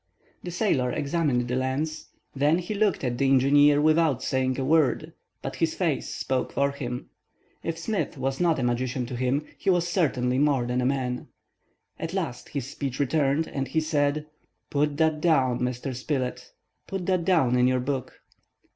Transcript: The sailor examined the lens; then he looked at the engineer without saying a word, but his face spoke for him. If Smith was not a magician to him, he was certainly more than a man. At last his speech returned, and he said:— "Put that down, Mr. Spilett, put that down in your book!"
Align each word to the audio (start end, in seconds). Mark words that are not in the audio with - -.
The 0.41 0.49
sailor 0.49 0.91
examined 0.91 1.47
the 1.47 1.55
lens; 1.55 2.07
then 2.35 2.57
he 2.57 2.73
looked 2.73 3.03
at 3.03 3.19
the 3.19 3.27
engineer 3.29 3.79
without 3.79 4.23
saying 4.23 4.59
a 4.59 4.65
word, 4.65 5.13
but 5.43 5.57
his 5.57 5.75
face 5.75 6.09
spoke 6.09 6.51
for 6.53 6.71
him. 6.71 7.11
If 7.61 7.77
Smith 7.77 8.17
was 8.17 8.39
not 8.39 8.57
a 8.57 8.63
magician 8.63 9.05
to 9.05 9.15
him, 9.15 9.45
he 9.59 9.69
was 9.69 9.87
certainly 9.87 10.39
more 10.39 10.65
than 10.65 10.81
a 10.81 10.87
man. 10.87 11.27
At 11.99 12.15
last 12.15 12.49
his 12.49 12.65
speech 12.65 12.99
returned, 12.99 13.47
and 13.47 13.67
he 13.67 13.79
said:— 13.79 14.25
"Put 14.71 14.97
that 14.97 15.21
down, 15.21 15.59
Mr. 15.59 15.95
Spilett, 15.95 16.51
put 16.87 17.05
that 17.05 17.23
down 17.23 17.55
in 17.55 17.67
your 17.67 17.79
book!" 17.79 18.21